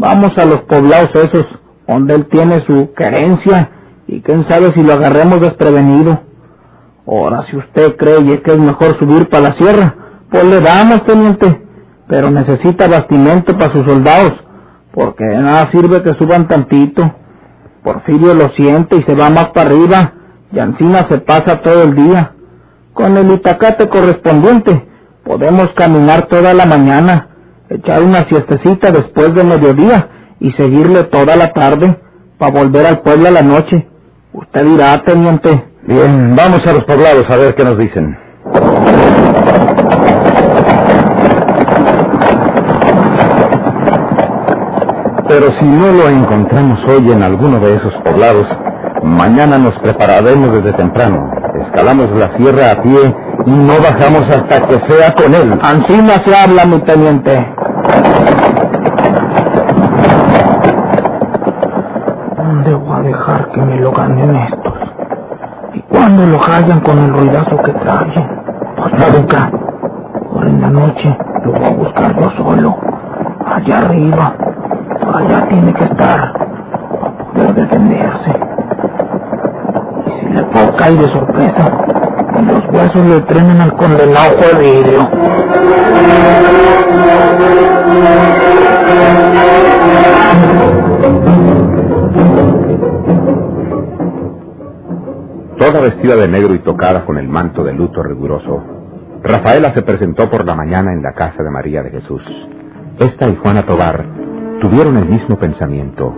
Vamos 0.00 0.30
a 0.38 0.44
los 0.44 0.60
poblados 0.60 1.10
esos, 1.16 1.44
donde 1.88 2.14
él 2.14 2.26
tiene 2.26 2.64
su 2.66 2.94
querencia 2.94 3.70
y 4.06 4.20
quién 4.20 4.46
sabe 4.48 4.72
si 4.72 4.80
lo 4.80 4.92
agarremos 4.92 5.40
desprevenido. 5.40 6.20
Ahora, 7.04 7.44
si 7.50 7.56
usted 7.56 7.96
cree 7.96 8.40
que 8.42 8.52
es 8.52 8.58
mejor 8.58 8.96
subir 9.00 9.28
para 9.28 9.48
la 9.48 9.54
sierra, 9.56 9.96
pues 10.30 10.44
le 10.44 10.60
damos, 10.60 11.04
teniente, 11.04 11.66
pero 12.06 12.30
necesita 12.30 12.86
bastimento 12.86 13.58
para 13.58 13.72
sus 13.72 13.84
soldados, 13.84 14.34
porque 14.92 15.24
nada 15.24 15.68
sirve 15.72 16.00
que 16.04 16.14
suban 16.14 16.46
tantito. 16.46 17.02
Porfirio 17.82 18.34
lo 18.34 18.50
siente 18.50 18.98
y 18.98 19.02
se 19.02 19.16
va 19.16 19.30
más 19.30 19.48
para 19.48 19.70
arriba, 19.70 20.12
y 20.52 20.60
encima 20.60 21.08
se 21.08 21.18
pasa 21.18 21.60
todo 21.60 21.82
el 21.82 21.96
día. 21.96 22.34
Con 22.92 23.16
el 23.16 23.32
itacate 23.32 23.88
correspondiente, 23.88 24.86
podemos 25.24 25.70
caminar 25.74 26.26
toda 26.28 26.54
la 26.54 26.66
mañana, 26.66 27.30
echar 27.70 28.02
una 28.02 28.24
siestecita 28.24 28.90
después 28.90 29.34
de 29.34 29.44
mediodía 29.44 30.08
y 30.40 30.52
seguirle 30.52 31.04
toda 31.04 31.36
la 31.36 31.52
tarde, 31.52 31.98
para 32.38 32.52
volver 32.52 32.86
al 32.86 33.00
pueblo 33.00 33.28
a 33.28 33.32
la 33.32 33.42
noche. 33.42 33.88
Usted 34.32 34.64
dirá, 34.64 35.02
teniente. 35.04 35.64
Bien, 35.82 36.36
vamos 36.36 36.60
a 36.66 36.72
los 36.72 36.84
poblados 36.84 37.28
a 37.28 37.36
ver 37.36 37.54
qué 37.54 37.64
nos 37.64 37.78
dicen. 37.78 38.16
Pero 45.28 45.46
si 45.58 45.64
no 45.66 45.92
lo 45.92 46.08
encontramos 46.08 46.78
hoy 46.88 47.12
en 47.12 47.22
alguno 47.22 47.60
de 47.60 47.74
esos 47.76 47.92
poblados, 48.02 48.46
mañana 49.02 49.58
nos 49.58 49.78
prepararemos 49.80 50.52
desde 50.52 50.72
temprano. 50.72 51.30
Escalamos 51.66 52.10
la 52.12 52.36
sierra 52.36 52.70
a 52.72 52.82
pie 52.82 53.14
y 53.46 53.50
no 53.50 53.74
bajamos 53.78 54.22
hasta 54.30 54.66
que 54.66 54.80
sea 54.88 55.12
con 55.14 55.34
él. 55.34 55.50
no 55.50 56.14
se 56.24 56.36
habla, 56.36 56.64
mi 56.64 56.80
teniente. 56.80 57.57
¿Dónde 62.36 62.74
voy 62.74 62.96
a 62.96 63.00
dejar 63.00 63.48
que 63.52 63.60
me 63.62 63.76
lo 63.80 63.92
ganen 63.92 64.36
estos? 64.36 64.74
Cuando 65.88 66.26
lo 66.26 66.38
hallan 66.38 66.80
con 66.80 66.98
el 66.98 67.12
ruidazo 67.12 67.56
que 67.58 67.72
traen, 67.72 68.42
pues 68.76 69.14
nunca. 69.14 69.50
Ahora 70.32 70.48
en 70.50 70.60
la 70.60 70.70
noche 70.70 71.18
lo 71.44 71.52
voy 71.52 71.64
a 71.64 71.70
buscar 71.70 72.16
yo 72.20 72.30
solo. 72.36 72.76
Allá 73.46 73.78
arriba. 73.80 74.34
Allá 75.14 75.48
tiene 75.48 75.72
que 75.74 75.84
estar. 75.84 76.32
Para 76.32 77.32
poder 77.32 77.54
defenderse. 77.54 78.32
Y 80.06 80.10
si 80.20 80.26
le 80.28 80.42
puedo 80.44 80.76
caer 80.76 80.98
de 80.98 81.08
sorpresa, 81.12 81.70
los 82.46 82.64
huesos 82.72 83.06
le 83.06 83.20
trenan 83.22 83.60
al 83.60 83.72
condenado 83.74 84.36
de. 84.58 84.98
Toda 95.58 95.80
vestida 95.80 96.16
de 96.16 96.28
negro 96.28 96.54
y 96.54 96.60
tocada 96.60 97.04
con 97.04 97.18
el 97.18 97.28
manto 97.28 97.64
de 97.64 97.72
luto 97.72 98.02
riguroso, 98.02 98.62
Rafaela 99.22 99.74
se 99.74 99.82
presentó 99.82 100.30
por 100.30 100.44
la 100.46 100.54
mañana 100.54 100.92
en 100.92 101.02
la 101.02 101.12
casa 101.12 101.42
de 101.42 101.50
María 101.50 101.82
de 101.82 101.90
Jesús. 101.90 102.22
Esta 102.98 103.28
y 103.28 103.36
Juana 103.36 103.66
Tobar 103.66 104.04
tuvieron 104.60 104.96
el 104.96 105.06
mismo 105.06 105.36
pensamiento. 105.38 106.14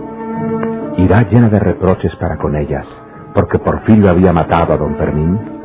¿Irá 0.97 1.23
llena 1.23 1.49
de 1.49 1.59
reproches 1.59 2.15
para 2.17 2.37
con 2.37 2.55
ellas 2.55 2.85
porque 3.33 3.59
Porfirio 3.59 4.09
había 4.09 4.33
matado 4.33 4.73
a 4.73 4.77
don 4.77 4.95
Fermín? 4.97 5.60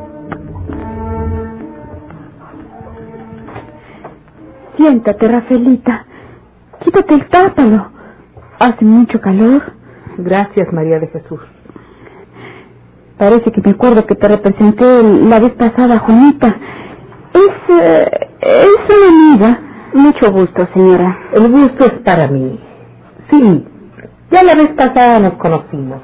Siéntate, 4.77 5.27
Rafaelita. 5.27 6.05
Quítate 6.81 7.13
el 7.15 7.27
tápalo. 7.29 7.91
Hace 8.59 8.85
mucho 8.85 9.19
calor. 9.21 9.63
Gracias, 10.17 10.71
María 10.73 10.99
de 10.99 11.07
Jesús. 11.07 11.39
Parece 13.17 13.51
que 13.51 13.61
me 13.61 13.71
acuerdo 13.71 14.05
que 14.05 14.15
te 14.15 14.27
representé 14.27 15.03
la 15.03 15.39
vez 15.39 15.53
pasada, 15.53 15.99
Juanita. 15.99 16.55
Es, 17.33 17.81
eh, 17.81 18.29
es 18.41 18.97
una 18.97 19.07
amiga. 19.09 19.59
Mucho 19.93 20.31
gusto, 20.31 20.67
señora. 20.73 21.17
El 21.33 21.51
gusto 21.51 21.85
es 21.85 21.93
para 22.03 22.27
mí. 22.27 22.59
Sí, 23.29 23.65
ya 24.31 24.43
la 24.43 24.55
vez 24.55 24.69
pasada 24.69 25.19
nos 25.19 25.33
conocimos. 25.33 26.01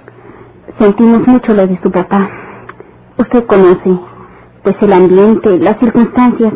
Sentimos 0.79 1.27
mucho 1.27 1.53
lo 1.53 1.67
de 1.67 1.77
su 1.81 1.91
papá. 1.91 2.29
Usted 3.17 3.45
conoce, 3.45 3.99
pues 4.63 4.75
el 4.81 4.93
ambiente, 4.93 5.59
las 5.59 5.77
circunstancias, 5.79 6.53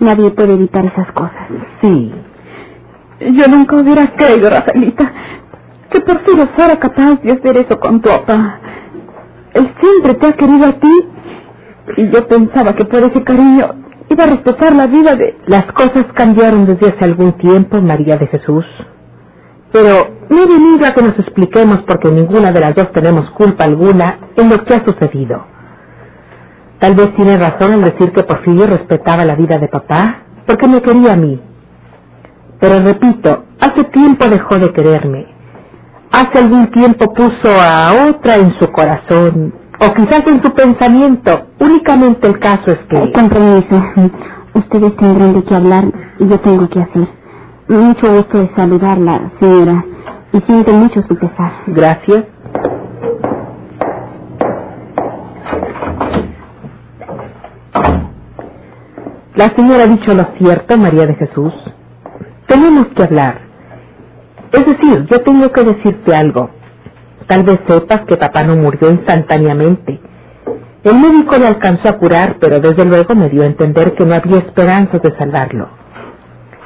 nadie 0.00 0.30
puede 0.30 0.54
evitar 0.54 0.84
esas 0.86 1.10
cosas. 1.12 1.48
Sí. 1.80 2.12
Yo 3.20 3.48
nunca 3.48 3.76
hubiera 3.76 4.08
creído, 4.16 4.50
Rafaelita, 4.50 5.12
que 5.90 6.00
por 6.00 6.20
fin 6.24 6.48
fuera 6.56 6.78
capaz 6.78 7.20
de 7.22 7.32
hacer 7.32 7.56
eso 7.58 7.78
con 7.78 8.00
tu 8.00 8.08
papá. 8.08 8.60
Él 9.54 9.72
siempre 9.80 10.14
te 10.14 10.26
ha 10.26 10.32
querido 10.32 10.66
a 10.66 10.72
ti. 10.72 11.06
Y 11.96 12.08
yo 12.10 12.26
pensaba 12.28 12.74
que 12.74 12.84
por 12.84 13.02
ese 13.02 13.22
cariño 13.24 13.74
iba 14.08 14.24
a 14.24 14.28
respetar 14.28 14.74
la 14.74 14.86
vida 14.86 15.16
de... 15.16 15.36
Las 15.46 15.66
cosas 15.72 16.06
cambiaron 16.14 16.66
desde 16.66 16.88
hace 16.88 17.04
algún 17.04 17.32
tiempo, 17.32 17.80
María 17.80 18.16
de 18.16 18.26
Jesús. 18.28 18.64
Pero 19.72 20.08
no 20.28 20.42
he 20.42 20.46
venido 20.46 20.86
a 20.86 20.94
que 20.94 21.02
nos 21.02 21.18
expliquemos 21.18 21.82
porque 21.82 22.10
ninguna 22.10 22.52
de 22.52 22.60
las 22.60 22.74
dos 22.74 22.90
tenemos 22.92 23.30
culpa 23.30 23.64
alguna 23.64 24.18
en 24.36 24.48
lo 24.48 24.64
que 24.64 24.74
ha 24.74 24.84
sucedido. 24.84 25.44
Tal 26.80 26.94
vez 26.94 27.14
tiene 27.14 27.36
razón 27.36 27.74
en 27.74 27.82
decir 27.82 28.12
que 28.12 28.24
Porfirio 28.24 28.66
respetaba 28.66 29.24
la 29.24 29.36
vida 29.36 29.58
de 29.58 29.68
papá 29.68 30.22
porque 30.46 30.66
me 30.66 30.82
quería 30.82 31.12
a 31.12 31.16
mí. 31.16 31.40
Pero 32.58 32.82
repito, 32.82 33.44
hace 33.60 33.84
tiempo 33.84 34.28
dejó 34.28 34.58
de 34.58 34.72
quererme 34.72 35.40
hace 36.12 36.38
algún 36.38 36.70
tiempo 36.70 37.12
puso 37.14 37.48
a 37.58 38.08
otra 38.08 38.36
en 38.36 38.58
su 38.58 38.70
corazón, 38.70 39.54
o 39.80 39.94
quizás 39.94 40.26
en 40.26 40.42
su 40.42 40.52
pensamiento. 40.52 41.46
Únicamente 41.58 42.26
el 42.26 42.38
caso 42.38 42.72
es 42.72 42.78
que... 42.88 43.12
Con 43.12 43.28
permiso, 43.28 43.82
ustedes 44.54 44.96
tendrán 44.96 45.34
de 45.34 45.44
qué 45.44 45.54
hablar 45.54 45.84
y 46.18 46.26
yo 46.26 46.38
tengo 46.40 46.68
que 46.68 46.80
hacer. 46.80 47.08
Mucho 47.68 48.12
gusto 48.12 48.38
de 48.38 48.50
saludarla, 48.56 49.30
señora, 49.38 49.84
y 50.32 50.40
siento 50.40 50.72
mucho 50.72 51.02
su 51.02 51.16
pesar. 51.16 51.52
Gracias. 51.68 52.24
La 59.36 59.48
señora 59.54 59.84
ha 59.84 59.86
dicho 59.86 60.12
lo 60.12 60.26
cierto, 60.38 60.76
María 60.76 61.06
de 61.06 61.14
Jesús. 61.14 61.52
Tenemos 62.48 62.88
que 62.88 63.04
hablar. 63.04 63.42
Es 64.50 64.66
decir, 64.66 65.06
yo 65.08 65.20
tengo 65.22 65.52
que 65.52 65.62
decirte 65.62 66.14
algo. 66.14 66.50
Tal 67.28 67.44
vez 67.44 67.60
sepas 67.68 68.00
que 68.06 68.16
papá 68.16 68.42
no 68.42 68.56
murió 68.56 68.90
instantáneamente. 68.90 70.00
El 70.82 70.98
médico 70.98 71.36
le 71.38 71.46
alcanzó 71.46 71.90
a 71.90 71.98
curar, 71.98 72.38
pero 72.40 72.58
desde 72.60 72.84
luego 72.84 73.14
me 73.14 73.28
dio 73.28 73.42
a 73.42 73.46
entender 73.46 73.94
que 73.94 74.04
no 74.04 74.14
había 74.14 74.38
esperanzas 74.38 75.00
de 75.00 75.16
salvarlo. 75.16 75.68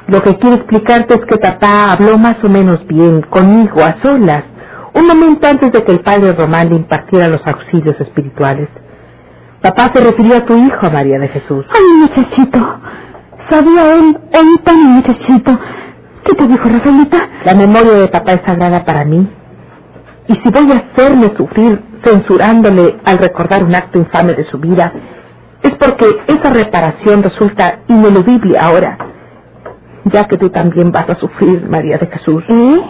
Lo 0.07 0.21
que 0.23 0.35
quiero 0.37 0.55
explicarte 0.55 1.15
es 1.15 1.25
que 1.25 1.37
papá 1.37 1.91
habló 1.91 2.17
más 2.17 2.43
o 2.43 2.49
menos 2.49 2.85
bien 2.87 3.21
conmigo 3.23 3.83
a 3.83 4.01
solas, 4.01 4.43
un 4.93 5.05
momento 5.05 5.45
antes 5.47 5.71
de 5.71 5.83
que 5.83 5.91
el 5.91 5.99
padre 5.99 6.33
Román 6.33 6.69
le 6.69 6.75
impartiera 6.77 7.27
los 7.27 7.45
auxilios 7.45 7.99
espirituales. 7.99 8.69
Papá 9.61 9.91
se 9.93 10.03
refirió 10.03 10.37
a 10.37 10.45
tu 10.45 10.55
hijo, 10.55 10.89
María 10.91 11.19
de 11.19 11.27
Jesús. 11.29 11.65
Ay, 11.69 11.99
muchachito. 11.99 12.59
Sabía 13.49 13.95
él, 13.95 14.17
él 14.31 14.59
tan 14.63 14.83
muchachito. 14.83 15.59
¿Qué 16.23 16.33
te 16.35 16.47
dijo, 16.47 16.67
Rafaelita? 16.67 17.17
La 17.45 17.55
memoria 17.55 17.93
de 17.93 18.07
papá 18.07 18.33
es 18.33 18.41
sagrada 18.45 18.83
para 18.83 19.05
mí. 19.05 19.27
Y 20.27 20.35
si 20.35 20.49
voy 20.49 20.71
a 20.71 20.77
hacerme 20.77 21.31
sufrir 21.37 21.79
censurándole 22.03 22.97
al 23.05 23.19
recordar 23.19 23.63
un 23.63 23.75
acto 23.75 23.99
infame 23.99 24.33
de 24.33 24.43
su 24.45 24.57
vida, 24.57 24.91
es 25.61 25.73
porque 25.75 26.05
esa 26.27 26.49
reparación 26.49 27.21
resulta 27.23 27.79
ineludible 27.87 28.57
ahora, 28.57 28.97
ya 30.05 30.27
que 30.27 30.37
tú 30.37 30.49
también 30.49 30.91
vas 30.91 31.09
a 31.09 31.15
sufrir, 31.15 31.67
María 31.69 31.97
de 31.97 32.07
Jesús. 32.07 32.43
¿Eh? 32.47 32.81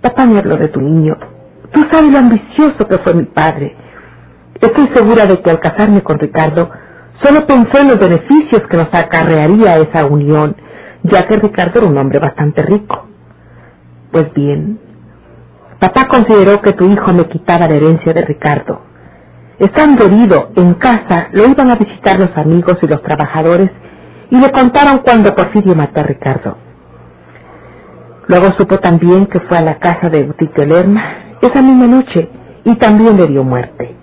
Papá 0.00 0.26
me 0.26 0.38
habló 0.38 0.56
de 0.56 0.68
tu 0.68 0.80
niño. 0.80 1.16
Tú 1.72 1.84
sabes 1.90 2.10
lo 2.10 2.18
ambicioso 2.18 2.86
que 2.88 2.98
fue 2.98 3.14
mi 3.14 3.24
padre. 3.24 3.76
Estoy 4.60 4.88
segura 4.88 5.26
de 5.26 5.40
que 5.40 5.50
al 5.50 5.60
casarme 5.60 6.02
con 6.02 6.18
Ricardo, 6.18 6.70
solo 7.22 7.46
pensó 7.46 7.78
en 7.78 7.88
los 7.88 7.98
beneficios 7.98 8.62
que 8.68 8.76
nos 8.76 8.92
acarrearía 8.92 9.76
esa 9.78 10.04
unión 10.06 10.56
ya 11.02 11.26
que 11.26 11.36
Ricardo 11.36 11.80
era 11.80 11.88
un 11.88 11.98
hombre 11.98 12.18
bastante 12.18 12.62
rico. 12.62 13.06
Pues 14.10 14.32
bien, 14.34 14.78
papá 15.78 16.08
consideró 16.08 16.60
que 16.60 16.72
tu 16.72 16.90
hijo 16.90 17.12
me 17.12 17.28
quitaba 17.28 17.68
la 17.68 17.74
herencia 17.74 18.12
de 18.12 18.22
Ricardo. 18.22 18.82
Estando 19.58 20.04
herido 20.04 20.50
en 20.56 20.74
casa, 20.74 21.28
lo 21.32 21.46
iban 21.46 21.70
a 21.70 21.76
visitar 21.76 22.18
los 22.18 22.36
amigos 22.36 22.78
y 22.82 22.86
los 22.86 23.02
trabajadores 23.02 23.70
y 24.30 24.38
le 24.38 24.52
contaron 24.52 24.98
cuando 24.98 25.34
Porfirio 25.34 25.74
mató 25.74 26.00
a 26.00 26.04
Ricardo. 26.04 26.56
Luego 28.28 28.52
supo 28.52 28.78
también 28.78 29.26
que 29.26 29.40
fue 29.40 29.56
a 29.56 29.62
la 29.62 29.78
casa 29.78 30.10
de 30.10 30.24
Tito 30.34 30.64
Lerma 30.64 31.02
esa 31.40 31.62
misma 31.62 31.86
noche 31.86 32.28
y 32.64 32.74
también 32.76 33.16
le 33.16 33.26
dio 33.26 33.42
muerte. 33.42 33.97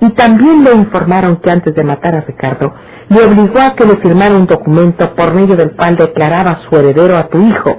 Y 0.00 0.10
también 0.10 0.64
le 0.64 0.72
informaron 0.72 1.36
que 1.36 1.50
antes 1.50 1.74
de 1.74 1.84
matar 1.84 2.16
a 2.16 2.22
Ricardo, 2.22 2.74
le 3.08 3.24
obligó 3.24 3.60
a 3.60 3.74
que 3.74 3.84
le 3.84 3.96
firmara 3.96 4.34
un 4.34 4.46
documento 4.46 5.14
por 5.14 5.34
medio 5.34 5.56
del 5.56 5.72
cual 5.72 5.96
declaraba 5.96 6.60
su 6.68 6.76
heredero 6.76 7.18
a 7.18 7.28
tu 7.28 7.38
hijo, 7.38 7.78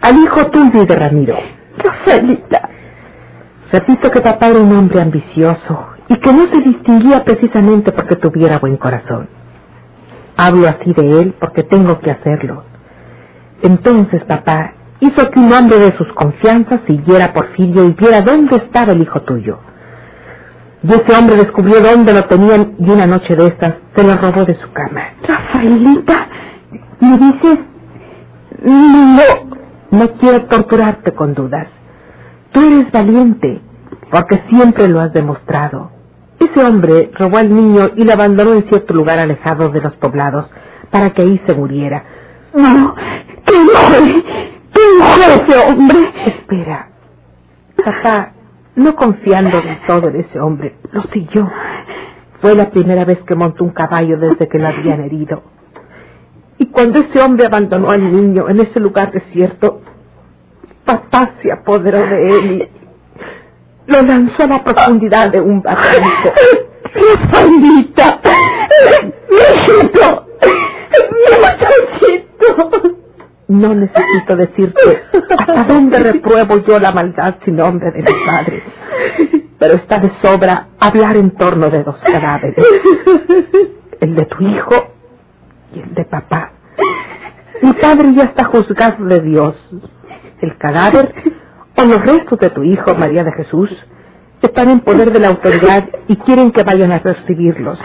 al 0.00 0.16
hijo 0.16 0.46
tuyo 0.46 0.82
y 0.82 0.86
de 0.86 0.96
Ramiro. 0.96 1.36
Rafaelita, 1.76 2.70
Repito 3.72 4.10
que 4.10 4.20
papá 4.20 4.48
era 4.48 4.58
un 4.60 4.72
hombre 4.74 5.00
ambicioso 5.00 5.86
y 6.08 6.16
que 6.16 6.32
no 6.32 6.46
se 6.50 6.60
distinguía 6.60 7.22
precisamente 7.24 7.92
porque 7.92 8.16
tuviera 8.16 8.58
buen 8.58 8.76
corazón. 8.76 9.28
Hablo 10.36 10.68
así 10.68 10.92
de 10.92 11.20
él 11.20 11.34
porque 11.38 11.62
tengo 11.62 12.00
que 12.00 12.10
hacerlo. 12.10 12.64
Entonces 13.62 14.24
papá 14.24 14.72
hizo 14.98 15.30
que 15.30 15.38
un 15.38 15.52
hombre 15.52 15.78
de 15.78 15.96
sus 15.96 16.12
confianzas 16.14 16.80
siguiera 16.86 17.26
a 17.26 17.32
Porfirio 17.32 17.84
y 17.84 17.92
viera 17.92 18.22
dónde 18.22 18.56
estaba 18.56 18.92
el 18.92 19.02
hijo 19.02 19.22
tuyo. 19.22 19.58
Y 20.82 20.92
ese 20.92 21.16
hombre 21.16 21.36
descubrió 21.36 21.80
dónde 21.80 22.12
lo 22.12 22.24
tenían 22.24 22.74
y 22.78 22.88
una 22.88 23.06
noche 23.06 23.36
de 23.36 23.48
estas 23.48 23.74
se 23.94 24.02
lo 24.02 24.16
robó 24.16 24.44
de 24.44 24.54
su 24.54 24.72
cama. 24.72 25.02
Rafaelita, 25.26 26.26
¿me 27.00 27.18
dices? 27.18 27.58
No, 28.62 29.22
no 29.90 30.08
quiero 30.12 30.46
torturarte 30.46 31.12
con 31.12 31.34
dudas. 31.34 31.68
Tú 32.52 32.60
eres 32.62 32.90
valiente, 32.92 33.60
porque 34.10 34.42
siempre 34.48 34.88
lo 34.88 35.00
has 35.00 35.12
demostrado. 35.12 35.90
Ese 36.38 36.64
hombre 36.64 37.10
robó 37.14 37.36
al 37.36 37.54
niño 37.54 37.90
y 37.96 38.04
lo 38.04 38.12
abandonó 38.14 38.54
en 38.54 38.64
cierto 38.68 38.94
lugar 38.94 39.18
alejado 39.18 39.68
de 39.68 39.82
los 39.82 39.94
poblados 39.96 40.46
para 40.90 41.10
que 41.10 41.22
ahí 41.22 41.40
se 41.46 41.52
muriera. 41.54 42.02
No, 42.54 42.94
¿quién 43.44 43.66
fue? 43.68 44.22
¿Quién 44.72 45.02
fue 45.02 45.34
ese 45.34 45.58
hombre? 45.68 46.12
Espera. 46.26 46.88
Papá, 47.84 48.32
no 48.76 48.94
confiando 48.94 49.60
del 49.60 49.78
todo 49.86 50.08
en 50.08 50.16
ese 50.20 50.40
hombre, 50.40 50.76
lo 50.92 51.02
siguió. 51.04 51.50
Fue 52.40 52.54
la 52.54 52.70
primera 52.70 53.04
vez 53.04 53.18
que 53.26 53.34
montó 53.34 53.64
un 53.64 53.70
caballo 53.70 54.16
desde 54.18 54.48
que 54.48 54.58
lo 54.58 54.68
habían 54.68 55.00
herido. 55.02 55.42
Y 56.58 56.66
cuando 56.66 57.00
ese 57.00 57.20
hombre 57.20 57.46
abandonó 57.46 57.90
al 57.90 58.02
niño 58.02 58.48
en 58.48 58.60
ese 58.60 58.80
lugar 58.80 59.12
desierto, 59.12 59.80
papá 60.84 61.32
se 61.42 61.52
apoderó 61.52 61.98
de 61.98 62.30
él 62.30 62.52
y 62.52 62.68
lo 63.90 64.02
lanzó 64.02 64.44
a 64.44 64.46
la 64.46 64.64
profundidad 64.64 65.30
de 65.30 65.40
un 65.40 65.62
barranco. 65.62 66.32
¡Rafaelita! 66.94 68.20
¡Mijito! 69.30 70.26
¡Muchachito! 71.40 73.00
No 73.50 73.74
necesito 73.74 74.36
decirte 74.36 75.02
hasta 75.36 75.64
dónde 75.68 75.98
repruebo 75.98 76.58
yo 76.58 76.78
la 76.78 76.92
maldad 76.92 77.34
sin 77.44 77.56
nombre 77.56 77.90
de 77.90 77.98
mi 78.00 78.24
padre. 78.24 78.62
Pero 79.58 79.74
está 79.74 79.98
de 79.98 80.12
sobra 80.22 80.68
hablar 80.78 81.16
en 81.16 81.32
torno 81.32 81.68
de 81.68 81.82
dos 81.82 81.96
cadáveres. 81.96 82.64
El 84.00 84.14
de 84.14 84.24
tu 84.26 84.44
hijo 84.44 84.94
y 85.74 85.80
el 85.80 85.94
de 85.94 86.04
papá. 86.04 86.52
Mi 87.60 87.72
padre 87.72 88.14
ya 88.14 88.22
está 88.22 88.44
juzgado 88.44 89.04
de 89.04 89.20
Dios. 89.20 89.56
El 90.40 90.56
cadáver 90.56 91.12
o 91.76 91.84
los 91.86 92.06
restos 92.06 92.38
de 92.38 92.50
tu 92.50 92.62
hijo, 92.62 92.94
María 92.94 93.24
de 93.24 93.32
Jesús, 93.32 93.68
están 94.40 94.70
en 94.70 94.78
poder 94.78 95.12
de 95.12 95.18
la 95.18 95.28
autoridad 95.28 95.88
y 96.06 96.14
quieren 96.18 96.52
que 96.52 96.62
vayan 96.62 96.92
a 96.92 97.00
recibirlos. 97.00 97.80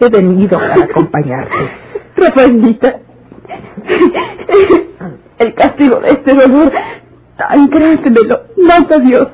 He 0.00 0.08
venido 0.08 0.58
para 0.58 0.82
acompañarte. 0.82 1.70
Rafaelita, 2.16 3.01
el 5.38 5.54
castigo 5.54 6.00
de 6.00 6.08
este 6.08 6.34
dolor 6.34 6.72
tan 7.36 7.68
grande 7.68 8.10
me 8.10 8.20
lo 8.20 8.40
manda 8.66 8.98
Dios, 8.98 9.28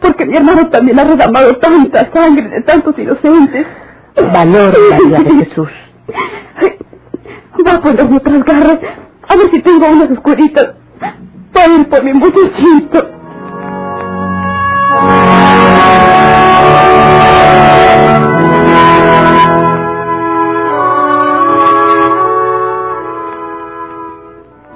porque 0.00 0.24
mi 0.26 0.36
hermano 0.36 0.68
también 0.70 0.98
ha 0.98 1.04
derramado 1.04 1.56
tanta 1.56 2.10
sangre 2.12 2.48
de 2.48 2.60
tantos 2.62 2.98
inocentes. 2.98 3.66
Valor, 4.32 4.72
María 4.90 5.18
de 5.20 5.34
Jesús. 5.44 5.68
Va 7.66 7.74
a 7.74 7.80
ponerme 7.80 8.16
otras 8.16 8.44
garras, 8.44 8.78
a 9.28 9.36
ver 9.36 9.50
si 9.50 9.60
tengo 9.62 9.86
unas 9.88 10.10
escuelitas 10.10 10.74
para 11.52 11.74
ir 11.74 11.88
por 11.88 12.04
mi 12.04 12.12
muchachito. 12.12 13.13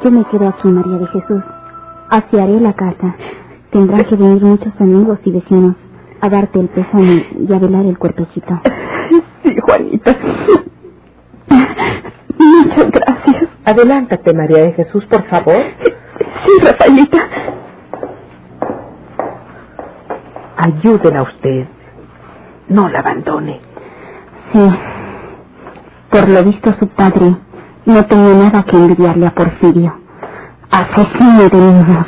Yo 0.09 0.14
me 0.14 0.25
quedo 0.25 0.49
aquí, 0.49 0.66
María 0.68 0.97
de 0.97 1.07
Jesús. 1.09 1.42
Asearé 2.09 2.59
la 2.61 2.73
casa. 2.73 3.14
Tendrán 3.71 4.07
que 4.07 4.16
venir 4.16 4.42
muchos 4.42 4.73
amigos 4.81 5.18
y 5.23 5.33
vecinos 5.33 5.77
a 6.23 6.31
darte 6.31 6.59
el 6.61 6.68
pésame 6.71 7.27
y 7.47 7.53
a 7.53 7.59
velar 7.59 7.85
el 7.85 7.99
cuerpecito. 7.99 8.59
Sí, 9.42 9.55
Juanita. 9.61 10.16
Muchas 12.38 12.90
gracias. 12.90 13.51
Adelántate, 13.66 14.33
María 14.33 14.62
de 14.62 14.73
Jesús, 14.73 15.05
por 15.05 15.25
favor. 15.25 15.62
Sí, 15.79 16.64
Rafaelita. 16.64 17.18
Ayúdenla 20.57 21.18
a 21.18 21.23
usted. 21.25 21.66
No 22.71 22.88
la 22.88 23.01
abandone. 23.01 23.61
Sí. 24.55 24.71
Por 26.11 26.29
lo 26.31 26.44
visto 26.44 26.73
su 26.73 26.88
padre 26.88 27.37
no 27.85 28.07
tenía 28.07 28.35
nada 28.35 28.62
que 28.64 28.77
envidiarle 28.77 29.27
a 29.27 29.35
Porfirio. 29.35 29.98
Asesino 30.71 31.49
de 31.49 31.57
niños. 31.57 32.07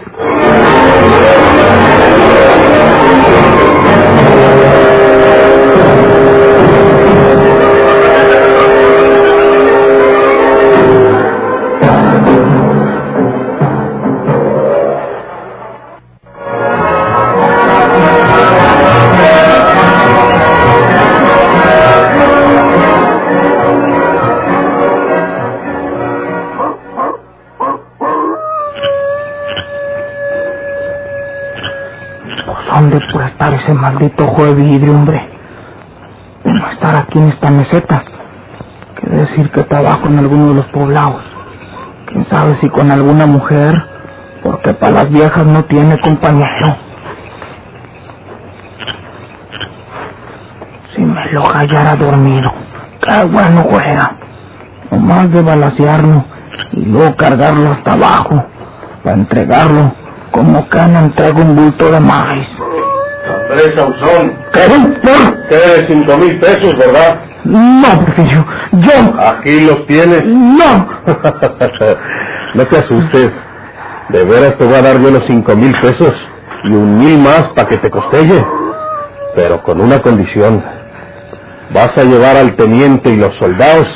Maldito 33.80 34.24
ojo 34.24 34.44
de 34.44 34.54
vidrio, 34.54 34.94
hombre? 34.94 35.28
No 36.44 36.70
estar 36.70 36.96
aquí 36.96 37.18
en 37.18 37.28
esta 37.28 37.50
meseta. 37.50 38.02
Quiere 38.96 39.16
decir 39.16 39.50
que 39.50 39.62
trabajo 39.64 40.06
en 40.06 40.18
alguno 40.18 40.48
de 40.48 40.54
los 40.54 40.66
poblados. 40.66 41.22
Quién 42.06 42.26
sabe 42.26 42.56
si 42.60 42.68
con 42.68 42.90
alguna 42.90 43.26
mujer, 43.26 43.74
porque 44.42 44.74
para 44.74 44.92
las 44.92 45.10
viejas 45.10 45.46
no 45.46 45.64
tiene 45.64 45.98
compañero. 46.00 46.76
Si 50.94 51.00
me 51.02 51.32
lo 51.32 51.46
hallara 51.54 51.96
dormido, 51.96 52.50
qué 53.00 53.24
bueno 53.26 53.64
fuera. 53.64 54.16
Nomás 54.90 55.30
de 55.30 55.40
balasearlo 55.40 56.24
y 56.72 56.84
luego 56.84 57.14
cargarlo 57.16 57.70
hasta 57.70 57.92
abajo 57.92 58.44
para 59.04 59.16
entregarlo 59.16 59.92
como 60.32 60.68
cana 60.68 61.00
entrega 61.00 61.40
un 61.40 61.56
bulto 61.56 61.90
de 61.90 62.00
maíz. 62.00 62.48
Andrés 63.50 63.74
Sauzón, 63.74 64.38
¿Qué? 64.52 64.60
¿Por? 65.02 65.48
debes 65.48 65.84
cinco 65.88 66.16
mil 66.18 66.38
pesos, 66.38 66.76
¿verdad? 66.78 67.20
No, 67.44 67.88
Porfirio, 68.04 68.46
yo... 68.72 69.20
Aquí 69.20 69.60
los 69.66 69.86
tienes. 69.86 70.24
No. 70.24 70.88
no 72.54 72.66
te 72.66 72.76
asustes. 72.76 73.32
De 74.10 74.24
veras 74.24 74.56
te 74.56 74.64
voy 74.64 74.74
a 74.74 74.82
dar 74.82 75.00
yo 75.00 75.10
los 75.10 75.26
cinco 75.26 75.56
mil 75.56 75.72
pesos 75.80 76.12
y 76.64 76.68
un 76.68 76.98
mil 76.98 77.18
más 77.18 77.42
para 77.54 77.68
que 77.68 77.78
te 77.78 77.90
costelle. 77.90 78.44
Pero 79.34 79.62
con 79.62 79.80
una 79.80 80.00
condición. 80.00 80.62
Vas 81.72 81.96
a 81.98 82.02
llevar 82.02 82.36
al 82.36 82.54
teniente 82.56 83.10
y 83.10 83.16
los 83.16 83.34
soldados 83.38 83.86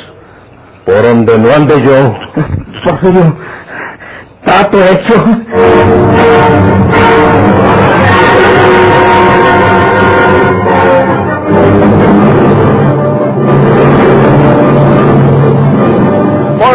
por 0.85 1.01
donde 1.01 1.39
no 1.39 1.53
ande 1.53 1.81
yo. 1.81 2.13
Porfirio, 2.83 3.37
trato 4.43 4.77
hecho. 4.83 6.25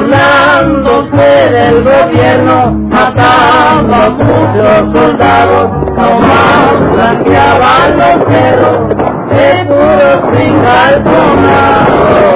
Burlándose 0.00 1.50
del 1.50 1.84
gobierno, 1.84 2.72
mataba 2.88 4.06
a 4.06 4.10
muchos 4.10 4.94
soldados, 4.94 5.70
no 5.94 6.20
más 6.20 6.92
blanqueaban 6.92 7.98
los 7.98 8.32
cerros 8.32 8.88
de 9.28 9.64
puros 9.66 10.20
sin 10.34 10.52
calzonar. 10.62 12.29